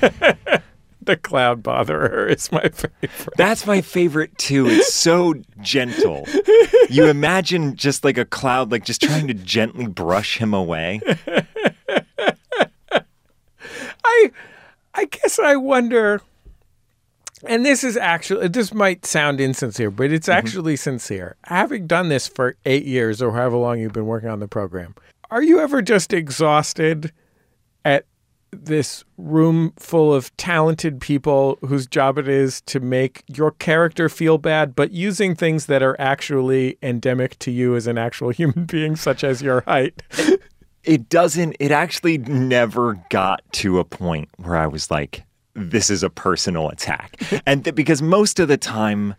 [1.06, 3.10] the cloud botherer is my favorite.
[3.36, 4.66] That's my favorite too.
[4.66, 6.26] It's so gentle.
[6.88, 11.00] You imagine just like a cloud, like just trying to gently brush him away.
[14.04, 14.30] I,
[14.94, 16.20] I guess I wonder.
[17.46, 20.38] And this is actually, this might sound insincere, but it's mm-hmm.
[20.38, 21.36] actually sincere.
[21.44, 24.94] Having done this for eight years or however long you've been working on the program,
[25.30, 27.12] are you ever just exhausted
[27.84, 28.06] at
[28.54, 34.38] this room full of talented people whose job it is to make your character feel
[34.38, 38.96] bad, but using things that are actually endemic to you as an actual human being,
[38.96, 40.02] such as your height?
[40.82, 46.02] It doesn't, it actually never got to a point where I was like, this is
[46.02, 47.20] a personal attack.
[47.46, 49.14] and th- because most of the time,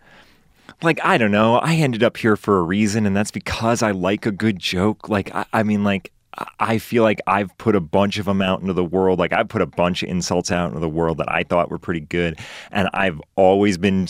[0.82, 3.92] like, I don't know, I ended up here for a reason, and that's because I
[3.92, 5.10] like a good joke.
[5.10, 6.12] Like, I, I mean, like,
[6.60, 9.20] I- feel like I've put a bunch of them out into the world.
[9.20, 11.78] Like, I've put a bunch of insults out into the world that I thought were
[11.80, 12.40] pretty good.
[12.72, 14.08] And I've always been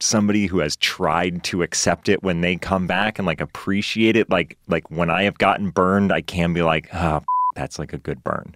[0.00, 4.30] somebody who has tried to accept it when they come back and like appreciate it.
[4.30, 7.20] Like, like when I have gotten burned, I can be like, oh,
[7.54, 8.54] that's like a good burn.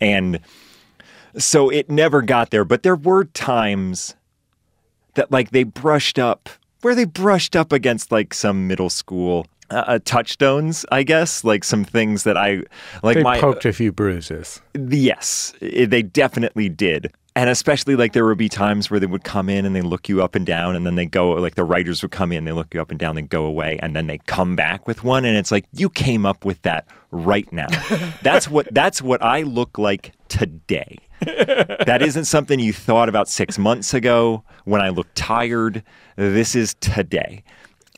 [0.00, 0.40] And,
[1.38, 4.14] so it never got there, but there were times
[5.14, 6.48] that like they brushed up
[6.82, 11.64] where they brushed up against like some middle school uh, uh, touchstones, I guess, like
[11.64, 12.62] some things that I
[13.02, 14.60] like they my poked a few bruises.
[14.74, 17.12] Yes, they definitely did.
[17.34, 20.08] And especially like there would be times where they would come in and they look
[20.08, 22.52] you up and down and then they go like the writers would come in, they
[22.52, 25.26] look you up and down, they go away, and then they come back with one
[25.26, 27.66] and it's like you came up with that right now.
[28.22, 30.98] that's what that's what I look like today.
[31.20, 35.82] that isn't something you thought about six months ago when I look tired.
[36.16, 37.42] This is today.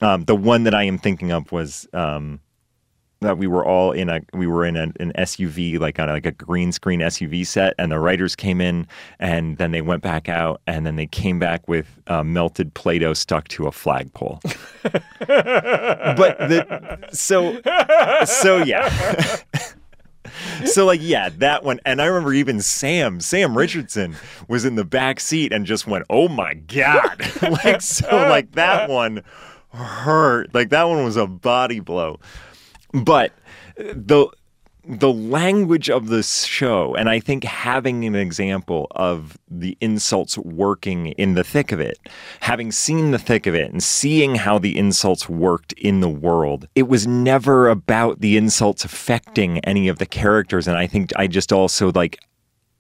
[0.01, 2.41] Um, the one that I am thinking of was um,
[3.21, 6.13] that we were all in a we were in a, an SUV like on a,
[6.13, 8.87] like a green screen SUV set, and the writers came in,
[9.19, 13.15] and then they went back out, and then they came back with uh, melted Play-Doh
[13.15, 14.41] stuck to a flagpole.
[15.21, 17.61] but the so
[18.25, 19.37] so yeah.
[20.65, 24.15] so like yeah that one and i remember even sam sam richardson
[24.47, 27.19] was in the back seat and just went oh my god
[27.65, 29.23] like so like that one
[29.79, 30.55] hurt.
[30.55, 32.21] Like that one was a body blow.
[32.93, 33.33] But
[33.77, 34.29] the
[34.89, 41.09] the language of this show and i think having an example of the insults working
[41.09, 41.99] in the thick of it
[42.41, 46.67] having seen the thick of it and seeing how the insults worked in the world
[46.75, 50.67] it was never about the insults affecting any of the characters.
[50.67, 52.19] And i think i just also like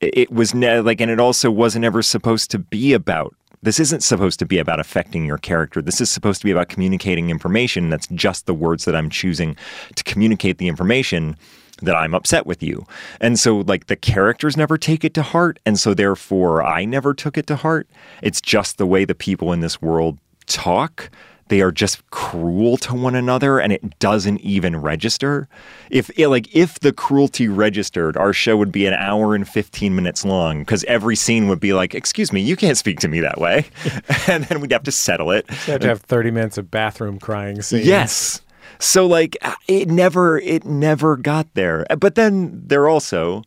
[0.00, 4.02] it was ne- like and it also wasn't ever supposed to be about this isn't
[4.02, 5.82] supposed to be about affecting your character.
[5.82, 7.90] This is supposed to be about communicating information.
[7.90, 9.56] That's just the words that I'm choosing
[9.96, 11.36] to communicate the information
[11.82, 12.86] that I'm upset with you.
[13.20, 15.58] And so, like, the characters never take it to heart.
[15.64, 17.88] And so, therefore, I never took it to heart.
[18.22, 21.10] It's just the way the people in this world talk.
[21.48, 25.48] They are just cruel to one another and it doesn't even register.
[25.90, 29.94] If eh, like if the cruelty registered, our show would be an hour and 15
[29.94, 33.20] minutes long because every scene would be like, "Excuse me, you can't speak to me
[33.20, 33.66] that way."
[34.28, 35.46] and then we'd have to settle it.
[35.48, 37.86] You have to have 30 minutes of bathroom crying scenes.
[37.86, 38.42] Yes.
[38.78, 41.86] So like uh, it never it never got there.
[41.98, 43.42] But then they're also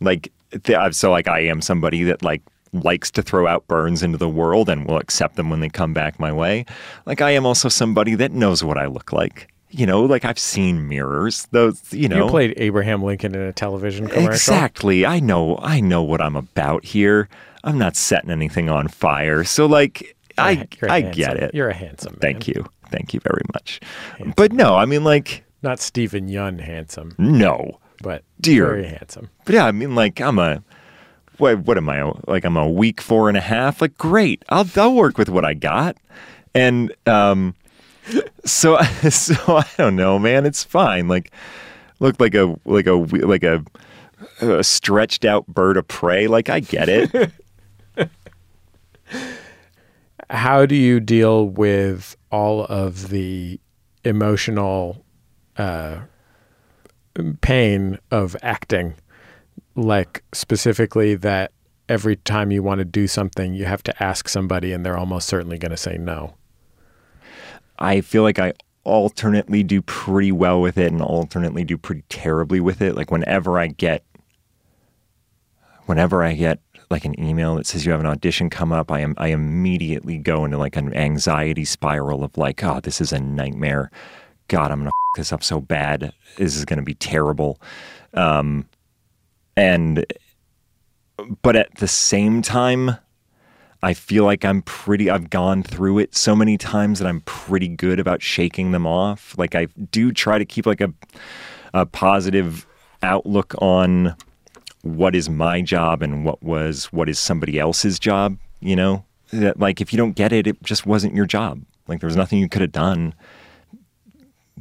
[0.00, 4.02] like th- uh, so like I am somebody that like likes to throw out burns
[4.02, 6.64] into the world and will accept them when they come back my way.
[7.06, 9.48] Like I am also somebody that knows what I look like.
[9.70, 11.46] You know, like I've seen mirrors.
[11.50, 14.30] Those, you know, You played Abraham Lincoln in a television commercial.
[14.32, 15.04] Exactly.
[15.04, 15.58] I know.
[15.60, 17.28] I know what I'm about here.
[17.64, 19.42] I'm not setting anything on fire.
[19.42, 21.16] So, like, I You're I handsome.
[21.18, 21.54] get it.
[21.54, 22.20] You're a handsome man.
[22.20, 22.64] Thank you.
[22.90, 23.80] Thank you very much.
[24.36, 28.66] But no, I mean, like, Not Steven Yeun handsome, no, but dear.
[28.66, 29.30] very handsome.
[29.44, 30.62] But yeah, I mean, like, I'm a.
[31.38, 32.44] What, what am I like?
[32.44, 33.80] I'm a weak four and a half.
[33.80, 34.44] Like, great.
[34.48, 35.96] I'll I'll work with what I got,
[36.54, 37.54] and um,
[38.44, 38.78] so
[39.10, 40.46] so I don't know, man.
[40.46, 41.08] It's fine.
[41.08, 41.32] Like,
[42.00, 43.64] looked like a like a like a,
[44.40, 46.26] a stretched out bird of prey.
[46.26, 47.32] Like, I get it.
[50.30, 53.60] How do you deal with all of the
[54.04, 55.04] emotional
[55.56, 56.00] uh,
[57.40, 58.94] pain of acting?
[59.76, 61.52] Like, specifically, that
[61.88, 65.28] every time you want to do something, you have to ask somebody and they're almost
[65.28, 66.34] certainly going to say no?
[67.78, 72.60] I feel like I alternately do pretty well with it and alternately do pretty terribly
[72.60, 72.94] with it.
[72.94, 74.04] Like whenever I get
[75.86, 79.00] whenever I get like an email that says you have an audition come up, I
[79.00, 83.18] am I immediately go into like an anxiety spiral of like, oh, this is a
[83.18, 83.90] nightmare.
[84.48, 86.12] God, I'm gonna f- this up so bad.
[86.36, 87.60] This is gonna be terrible.
[88.14, 88.68] Um,
[89.56, 90.04] and
[91.42, 92.96] but at the same time,
[93.82, 97.68] I feel like I'm pretty, I've gone through it so many times that I'm pretty
[97.68, 99.36] good about shaking them off.
[99.38, 100.92] Like I do try to keep like a,
[101.72, 102.66] a positive
[103.02, 104.16] outlook on
[104.82, 109.04] what is my job and what was, what is somebody else's job, you know?
[109.32, 111.62] That like if you don't get it, it just wasn't your job.
[111.88, 113.14] Like there was nothing you could have done.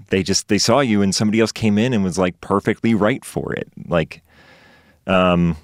[0.09, 3.23] They just, they saw you and somebody else came in and was like perfectly right
[3.23, 3.67] for it.
[3.87, 4.21] Like,
[5.07, 5.57] um,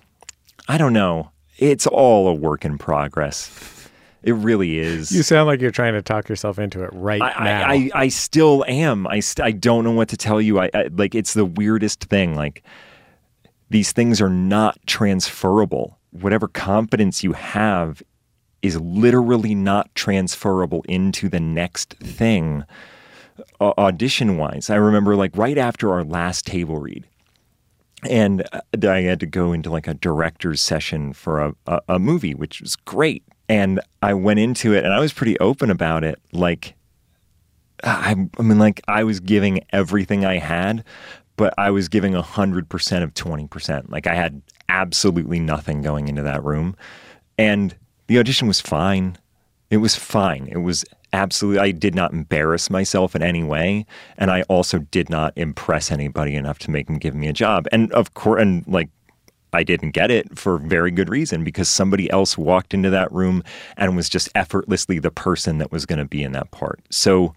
[0.67, 1.32] I don't know.
[1.58, 3.89] It's all a work in progress.
[4.23, 5.12] It really is.
[5.12, 7.67] You sound like you're trying to talk yourself into it right I, now.
[7.67, 9.08] I, I, I still am.
[9.08, 10.60] I, st- I don't know what to tell you.
[10.60, 12.36] I, I like it's the weirdest thing.
[12.36, 12.63] Like
[13.69, 15.97] these things are not transferable.
[16.12, 18.04] Whatever confidence you have
[18.62, 22.63] is literally not transferable into the next thing.
[23.60, 27.08] Uh, audition wise, I remember like right after our last table read,
[28.10, 32.00] and uh, I had to go into like a director's session for a, a, a,
[32.00, 33.24] movie, which was great.
[33.48, 36.20] And I went into it and I was pretty open about it.
[36.32, 36.76] Like,
[37.84, 40.84] I, I mean, like I was giving everything I had,
[41.36, 43.90] but I was giving 100% of 20%.
[43.90, 46.76] Like I had absolutely nothing going into that room.
[47.38, 47.76] And
[48.08, 49.18] the audition was fine.
[49.70, 50.48] It was fine.
[50.52, 53.86] It was absolutely I did not embarrass myself in any way
[54.17, 57.67] and I also did not impress anybody enough to make them give me a job.
[57.71, 58.89] And of course and like
[59.54, 63.43] I didn't get it for very good reason because somebody else walked into that room
[63.76, 66.80] and was just effortlessly the person that was going to be in that part.
[66.89, 67.36] So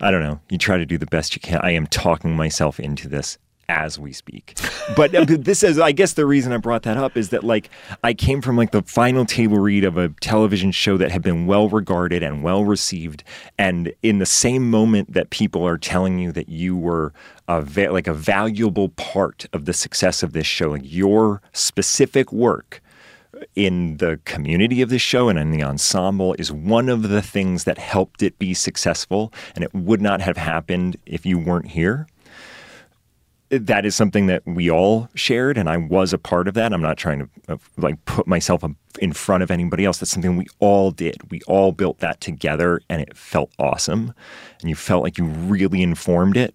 [0.00, 0.38] I don't know.
[0.50, 1.60] You try to do the best you can.
[1.62, 4.58] I am talking myself into this as we speak.
[4.96, 7.70] But uh, this is, I guess, the reason I brought that up is that, like,
[8.04, 11.46] I came from like the final table read of a television show that had been
[11.46, 13.24] well regarded and well received,
[13.58, 17.12] and in the same moment that people are telling you that you were
[17.48, 22.32] a va- like a valuable part of the success of this show, like your specific
[22.32, 22.80] work
[23.54, 27.64] in the community of this show and in the ensemble is one of the things
[27.64, 32.06] that helped it be successful, and it would not have happened if you weren't here
[33.50, 36.72] that is something that we all shared and I was a part of that.
[36.72, 38.64] I'm not trying to uh, like put myself
[38.98, 39.98] in front of anybody else.
[39.98, 41.30] That's something we all did.
[41.30, 44.12] We all built that together and it felt awesome.
[44.60, 46.54] And you felt like you really informed it.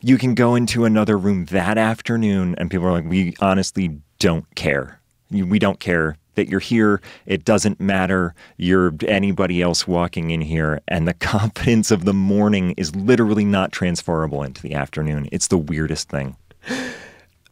[0.00, 4.46] You can go into another room that afternoon and people are like, we honestly don't
[4.54, 5.00] care.
[5.30, 7.02] We don't care that you're here.
[7.26, 8.34] It doesn't matter.
[8.56, 10.80] You're anybody else walking in here.
[10.88, 15.28] And the confidence of the morning is literally not transferable into the afternoon.
[15.32, 16.36] It's the weirdest thing.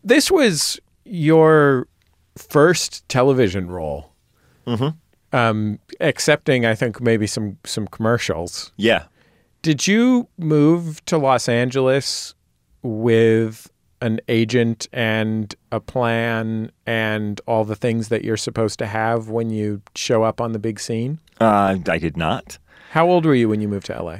[0.02, 1.88] This was your
[2.38, 4.12] first television role.
[4.66, 5.36] Mm-hmm.
[5.36, 8.72] Um, accepting, I think, maybe some some commercials.
[8.76, 9.04] Yeah.
[9.62, 12.34] Did you move to Los Angeles
[12.82, 13.70] with
[14.00, 19.50] an agent and a plan and all the things that you're supposed to have when
[19.50, 21.18] you show up on the big scene?
[21.40, 22.58] Uh, I did not.
[22.90, 24.18] How old were you when you moved to LA?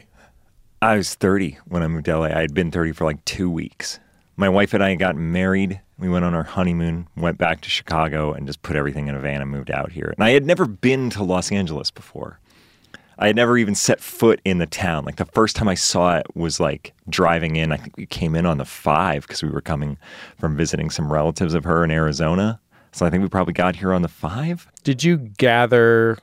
[0.82, 2.26] I was 30 when I moved to LA.
[2.26, 3.98] I had been 30 for like two weeks.
[4.36, 5.80] My wife and I got married.
[5.98, 9.20] We went on our honeymoon, went back to Chicago, and just put everything in a
[9.20, 10.12] van and moved out here.
[10.14, 12.38] And I had never been to Los Angeles before.
[13.18, 15.04] I had never even set foot in the town.
[15.04, 17.72] Like the first time I saw it was like driving in.
[17.72, 19.96] I think we came in on the five because we were coming
[20.38, 22.60] from visiting some relatives of her in Arizona.
[22.92, 24.70] So I think we probably got here on the five.
[24.84, 26.18] Did you gather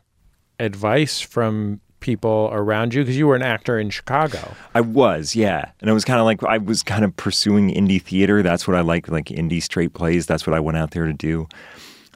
[0.59, 4.55] advice from people around you because you were an actor in Chicago?
[4.75, 5.71] I was, yeah.
[5.81, 8.43] And it was kind of like I was kind of pursuing indie theater.
[8.43, 10.27] That's what I like, like indie straight plays.
[10.27, 11.47] That's what I went out there to do.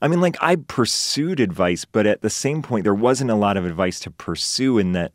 [0.02, 3.58] I mean, like I pursued advice, but at the same point, there wasn't a lot
[3.58, 5.12] of advice to pursue in that.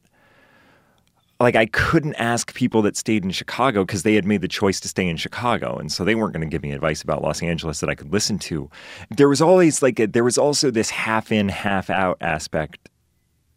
[1.40, 4.79] Like I couldn't ask people that stayed in Chicago because they had made the choice
[4.81, 7.43] to stay in Chicago, and so they weren't going to give me advice about Los
[7.43, 8.70] Angeles that I could listen to.
[9.11, 12.89] There was always like a, there was also this half in, half out aspect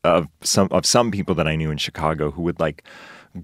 [0.04, 2.84] of some of some people that I knew in Chicago who would like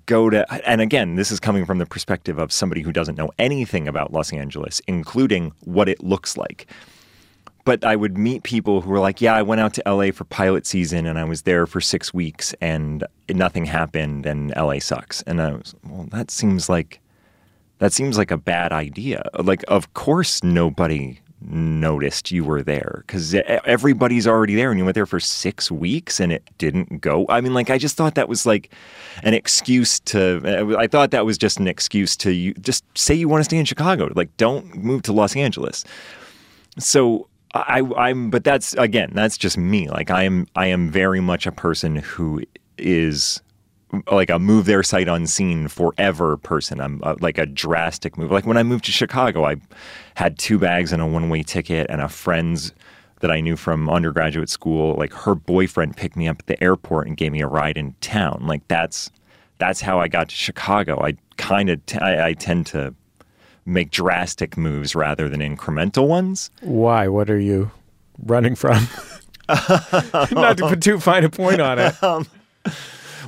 [0.06, 3.30] go to and again this is coming from the perspective of somebody who doesn't know
[3.38, 6.68] anything about Los Angeles including what it looks like
[7.66, 10.24] but I would meet people who were like, "Yeah, I went out to LA for
[10.26, 15.22] pilot season and I was there for 6 weeks and nothing happened and LA sucks."
[15.24, 17.00] And I was, "Well, that seems like
[17.80, 19.24] that seems like a bad idea.
[19.40, 23.34] Like of course nobody noticed you were there because
[23.66, 27.26] everybody's already there and you went there for six weeks and it didn't go.
[27.30, 28.72] I mean, like, I just thought that was like
[29.24, 33.28] an excuse to, I thought that was just an excuse to you just say you
[33.28, 34.10] want to stay in Chicago.
[34.14, 35.84] Like, don't move to Los Angeles.
[36.78, 39.90] So I, I'm, but that's again, that's just me.
[39.90, 42.44] Like, I am, I am very much a person who
[42.78, 43.42] is
[44.10, 46.80] like a move their sight unseen forever person.
[46.80, 48.32] I'm uh, like a drastic move.
[48.32, 49.58] Like when I moved to Chicago, I
[50.16, 52.74] had two bags and a one way ticket, and a friend's
[53.20, 54.96] that I knew from undergraduate school.
[54.96, 57.96] Like her boyfriend picked me up at the airport and gave me a ride in
[58.02, 58.46] town.
[58.48, 59.12] Like that's
[59.58, 61.02] that's how I got to Chicago.
[61.04, 62.94] I kind of t- I, I tend to
[63.66, 66.50] make drastic moves rather than incremental ones.
[66.62, 67.08] Why?
[67.08, 67.72] What are you
[68.24, 68.88] running from?
[69.50, 71.96] Not to put too fine a point on it.
[72.04, 72.28] Um,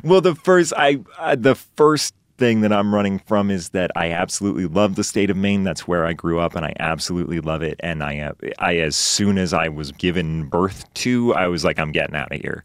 [0.04, 4.12] well, the first I uh, the first thing that I'm running from is that I
[4.12, 5.64] absolutely love the state of Maine.
[5.64, 7.80] That's where I grew up, and I absolutely love it.
[7.80, 11.92] And I, I as soon as I was given birth to, I was like, I'm
[11.92, 12.64] getting out of here.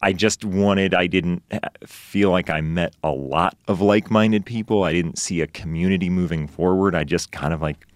[0.00, 0.94] I just wanted.
[0.94, 4.84] I didn't uh, feel like I met a lot of like-minded people.
[4.84, 6.94] I didn't see a community moving forward.
[6.94, 7.86] I just kind of like.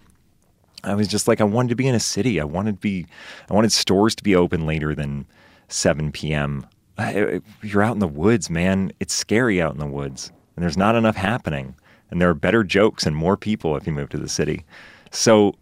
[0.85, 2.41] I was just like I wanted to be in a city.
[2.41, 3.05] I wanted to be.
[3.49, 5.25] I wanted stores to be open later than
[5.69, 6.67] 7 p.m
[7.61, 8.91] you're out in the woods, man.
[8.99, 11.75] It's scary out in the woods, and there's not enough happening.
[12.11, 14.65] And there are better jokes and more people if you move to the city.
[15.09, 15.55] So,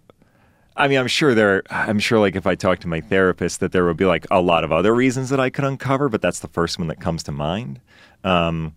[0.75, 1.63] I mean, I'm sure there.
[1.69, 4.41] I'm sure, like, if I talk to my therapist, that there would be like a
[4.41, 7.23] lot of other reasons that I could uncover, but that's the first one that comes
[7.23, 7.81] to mind.
[8.23, 8.73] Um,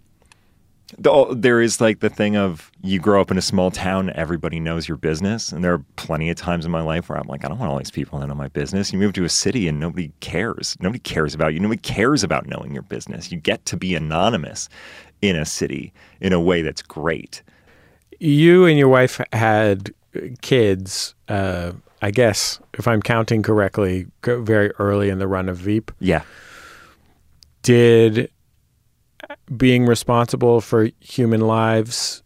[0.99, 4.61] the, there is like the thing of you grow up in a small town, everybody
[4.61, 5.51] knows your business.
[5.51, 7.71] And there are plenty of times in my life where I'm like, I don't want
[7.71, 8.93] all these people to know my business.
[8.93, 10.77] You move to a city and nobody cares.
[10.81, 11.61] Nobody cares about you.
[11.61, 13.33] Nobody cares about knowing your business.
[13.33, 14.69] You get to be anonymous
[15.23, 17.43] in a city in a way that's great.
[18.21, 19.93] You and your wife had
[20.43, 25.91] kids, uh, I guess, if I'm counting correctly, very early in the run of Veep.
[26.01, 26.23] Yeah.
[27.63, 28.31] Did
[29.57, 32.23] being responsible for human lives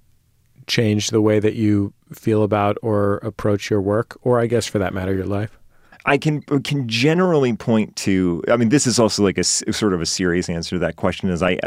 [0.66, 4.78] change the way that you feel about or approach your work, or I guess for
[4.78, 5.58] that matter, your life?
[6.04, 8.42] I can can generally point to.
[8.48, 11.28] I mean, this is also like a sort of a serious answer to that question.
[11.28, 11.58] Is I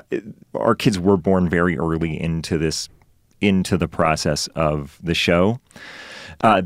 [0.56, 2.90] our kids were born very early into this
[3.40, 5.60] into the process of the show.
[6.42, 6.62] Uh,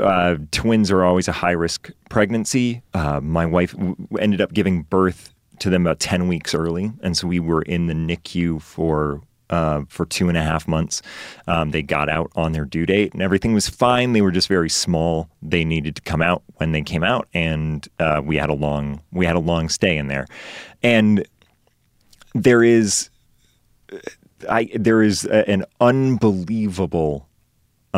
[0.00, 2.82] uh, twins are always a high risk pregnancy.
[2.94, 6.92] Uh, my wife w- ended up giving birth to them about 10 weeks early.
[7.02, 11.02] And so we were in the NICU for uh, for two and a half months.
[11.46, 14.12] Um, they got out on their due date and everything was fine.
[14.12, 15.28] They were just very small.
[15.40, 19.00] They needed to come out when they came out, and uh, we had a long
[19.12, 20.26] we had a long stay in there.
[20.82, 21.24] And
[22.34, 23.08] there is
[24.50, 27.28] I there is a, an unbelievable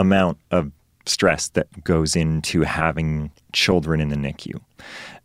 [0.00, 0.70] amount of
[1.06, 4.60] stress that goes into having children in the NICU.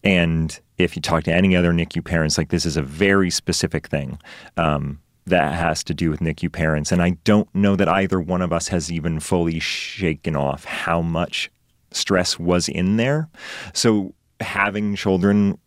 [0.03, 3.87] And if you talk to any other NICU parents, like this is a very specific
[3.87, 4.19] thing
[4.57, 6.91] um, that has to do with NICU parents.
[6.91, 11.01] And I don't know that either one of us has even fully shaken off how
[11.01, 11.51] much
[11.91, 13.29] stress was in there.
[13.73, 15.57] So having children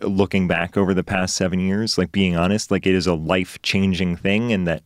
[0.00, 3.60] looking back over the past seven years, like being honest, like it is a life
[3.62, 4.82] changing thing, and that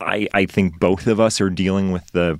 [0.00, 2.38] I, I think both of us are dealing with the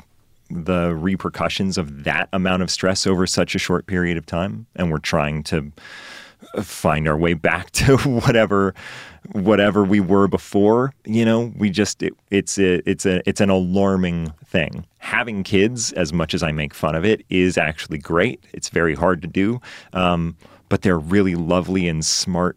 [0.50, 4.90] the repercussions of that amount of stress over such a short period of time and
[4.90, 5.72] we're trying to
[6.62, 8.74] find our way back to whatever
[9.32, 11.52] whatever we were before you know?
[11.56, 14.86] We just it, it's a, it's a it's an alarming thing.
[14.98, 18.44] Having kids as much as i make fun of it is actually great.
[18.52, 19.60] It's very hard to do
[19.92, 20.36] um,
[20.68, 22.56] but they're really lovely and smart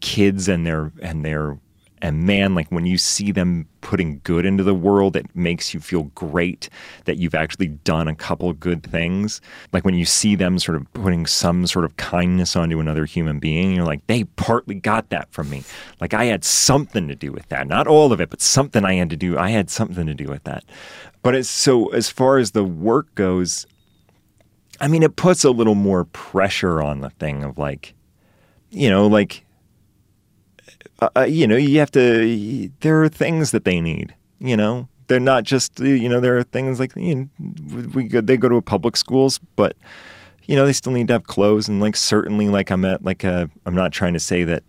[0.00, 1.58] kids and they're and they're
[2.02, 5.80] and man, like when you see them putting good into the world, it makes you
[5.80, 6.70] feel great
[7.04, 9.40] that you've actually done a couple good things.
[9.72, 13.38] Like when you see them sort of putting some sort of kindness onto another human
[13.38, 15.62] being, you're like, they partly got that from me.
[16.00, 17.66] Like I had something to do with that.
[17.68, 19.38] Not all of it, but something I had to do.
[19.38, 20.64] I had something to do with that.
[21.22, 23.66] But it's so as far as the work goes,
[24.80, 27.94] I mean, it puts a little more pressure on the thing of like,
[28.70, 29.44] you know, like
[31.00, 32.70] uh, uh, you know, you have to.
[32.80, 34.14] There are things that they need.
[34.38, 35.78] You know, they're not just.
[35.80, 39.40] You know, there are things like you know, we go, they go to public schools,
[39.56, 39.76] but
[40.44, 43.24] you know, they still need to have clothes and like certainly like I'm at like
[43.24, 43.50] a.
[43.66, 44.62] I'm not trying to say that.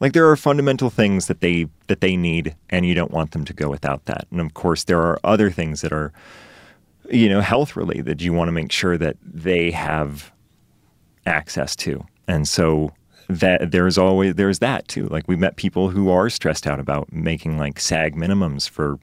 [0.00, 3.44] Like there are fundamental things that they that they need, and you don't want them
[3.44, 4.26] to go without that.
[4.30, 6.12] And of course, there are other things that are,
[7.10, 8.22] you know, health related.
[8.22, 10.32] You want to make sure that they have
[11.26, 12.92] access to, and so
[13.28, 15.06] that there's always there's that too.
[15.08, 18.98] Like we met people who are stressed out about making like SAG minimums for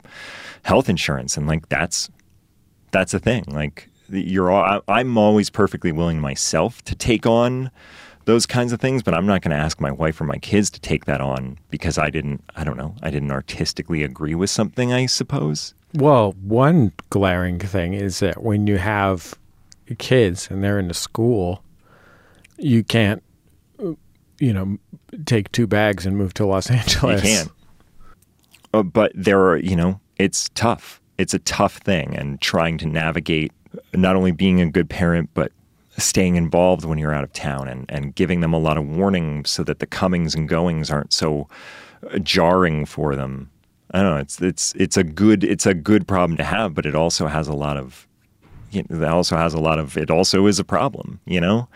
[0.63, 2.09] health insurance, and like that's
[2.91, 3.43] that's a thing.
[3.47, 7.71] Like you're all, I, I'm always perfectly willing myself to take on
[8.25, 10.69] those kinds of things, but I'm not going to ask my wife or my kids
[10.71, 14.49] to take that on because I didn't, I don't know, I didn't artistically agree with
[14.49, 15.73] something, I suppose.
[15.93, 19.35] Well, one glaring thing is that when you have
[19.97, 21.63] kids and they're in the school,
[22.57, 23.21] you can't,
[24.39, 24.77] you know,
[25.25, 27.23] take two bags and move to Los Angeles.
[27.23, 27.51] You can't.
[28.73, 31.01] Uh, but there are, you know, it's tough.
[31.17, 33.51] It's a tough thing, and trying to navigate
[33.93, 35.51] not only being a good parent, but
[35.97, 39.45] staying involved when you're out of town and, and giving them a lot of warning
[39.45, 41.47] so that the comings and goings aren't so
[42.11, 43.49] uh, jarring for them.
[43.91, 44.17] I don't know.
[44.17, 47.47] It's it's it's a good it's a good problem to have, but it also has
[47.47, 48.07] a lot of
[48.73, 51.19] it also has a lot of it also is a problem.
[51.25, 51.69] You know,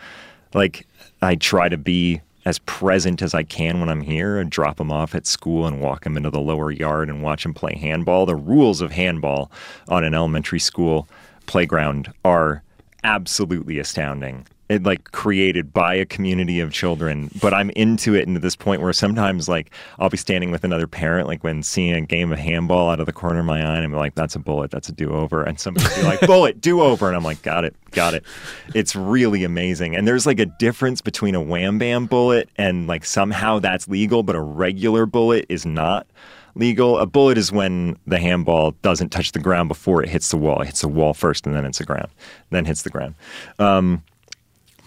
[0.52, 0.86] like
[1.22, 4.90] I try to be as present as I can when I'm here and drop them
[4.90, 8.26] off at school and walk them into the lower yard and watch them play handball.
[8.26, 9.50] The rules of handball
[9.88, 11.08] on an elementary school
[11.46, 12.62] playground are
[13.04, 14.46] absolutely astounding.
[14.70, 18.54] It like created by a community of children, but I'm into it and into this
[18.54, 22.32] point where sometimes like I'll be standing with another parent, like when seeing a game
[22.32, 24.70] of handball out of the corner of my eye, and I'm like, "That's a bullet,
[24.70, 27.64] that's a do over," and somebody be like, "Bullet, do over," and I'm like, "Got
[27.64, 28.24] it, got it."
[28.72, 33.04] It's really amazing, and there's like a difference between a wham bam bullet and like
[33.04, 36.06] somehow that's legal, but a regular bullet is not
[36.54, 36.98] legal.
[36.98, 40.60] A bullet is when the handball doesn't touch the ground before it hits the wall.
[40.62, 42.08] It hits the wall first, and then it's the ground,
[42.50, 43.14] then hits the ground.
[43.58, 44.02] Um,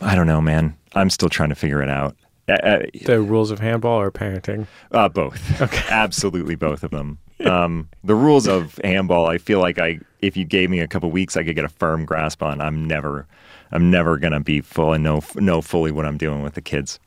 [0.02, 0.76] I don't know, man.
[0.96, 2.16] I'm still trying to figure it out.
[2.50, 4.68] Uh, uh, The rules of handball or parenting?
[4.92, 5.62] uh, both.
[5.90, 7.18] Absolutely both of them.
[7.46, 11.10] Um, the rules of handball, I feel like I, if you gave me a couple
[11.12, 12.62] weeks, I could get a firm grasp on.
[12.62, 13.28] I'm never,
[13.72, 17.00] I'm never gonna be full and know know fully what I'm doing with the kids.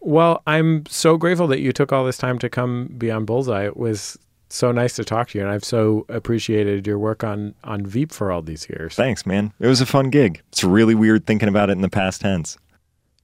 [0.00, 3.64] Well, I'm so grateful that you took all this time to come be on Bullseye.
[3.66, 4.18] It was
[4.54, 8.12] so nice to talk to you, and I've so appreciated your work on on Veep
[8.12, 8.94] for all these years.
[8.94, 9.52] Thanks, man.
[9.58, 10.42] It was a fun gig.
[10.50, 12.58] It's really weird thinking about it in the past tense.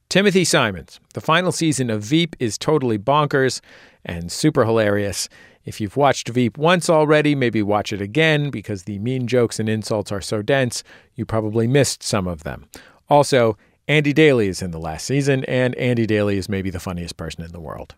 [0.09, 1.01] Timothy Simons.
[1.13, 3.61] The final season of Veep is totally bonkers
[4.07, 5.29] and super hilarious.
[5.67, 9.69] If you've watched Veep once already, maybe watch it again because the mean jokes and
[9.69, 10.83] insults are so dense,
[11.15, 12.69] you probably missed some of them.
[13.11, 17.19] Also, Andy Daly is in the last season, and Andy Daly is maybe the funniest
[17.19, 17.95] person in the world.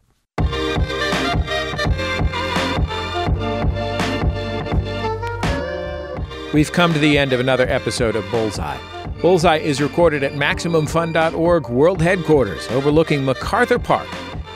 [6.53, 8.77] We've come to the end of another episode of Bullseye.
[9.21, 14.09] Bullseye is recorded at MaximumFun.org World Headquarters, overlooking MacArthur Park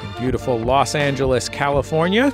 [0.02, 2.30] in beautiful Los Angeles, California,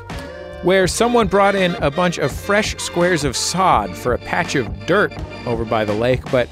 [0.62, 4.86] where someone brought in a bunch of fresh squares of sod for a patch of
[4.86, 5.12] dirt
[5.44, 6.48] over by the lake, but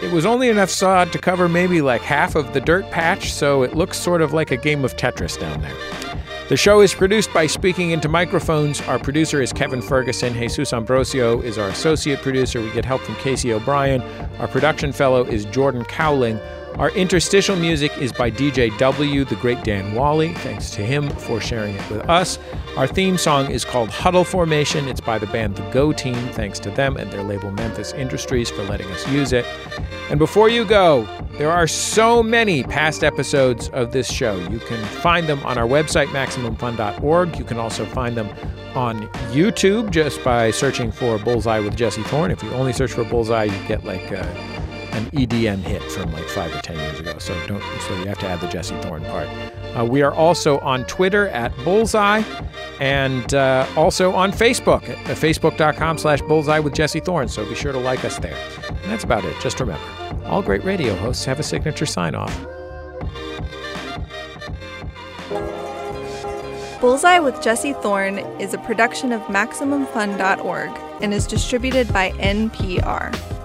[0.00, 3.64] it was only enough sod to cover maybe like half of the dirt patch, so
[3.64, 6.07] it looks sort of like a game of Tetris down there.
[6.48, 8.80] The show is produced by Speaking Into Microphones.
[8.88, 10.32] Our producer is Kevin Ferguson.
[10.32, 12.62] Jesus Ambrosio is our associate producer.
[12.62, 14.00] We get help from Casey O'Brien.
[14.38, 16.40] Our production fellow is Jordan Cowling.
[16.78, 20.32] Our interstitial music is by DJ W, the great Dan Wally.
[20.34, 22.38] Thanks to him for sharing it with us.
[22.76, 24.86] Our theme song is called Huddle Formation.
[24.86, 26.14] It's by the band The Go Team.
[26.28, 29.44] Thanks to them and their label Memphis Industries for letting us use it.
[30.08, 34.38] And before you go, there are so many past episodes of this show.
[34.48, 37.36] You can find them on our website, MaximumFun.org.
[37.36, 38.28] You can also find them
[38.76, 42.30] on YouTube just by searching for Bullseye with Jesse Thorn.
[42.30, 44.22] If you only search for Bullseye, you get like uh,
[44.98, 47.18] an EDM hit from like five or ten years ago.
[47.18, 47.62] So don't.
[47.86, 49.28] So you have to add the Jesse Thorn part.
[49.76, 52.22] Uh, we are also on Twitter at Bullseye,
[52.80, 57.28] and uh, also on Facebook at facebook.com/slash Bullseye with Jesse Thorn.
[57.28, 58.36] So be sure to like us there.
[58.68, 59.34] And that's about it.
[59.40, 59.82] Just remember,
[60.26, 62.36] all great radio hosts have a signature sign-off.
[66.80, 70.70] Bullseye with Jesse Thorn is a production of MaximumFun.org
[71.02, 73.37] and is distributed by NPR.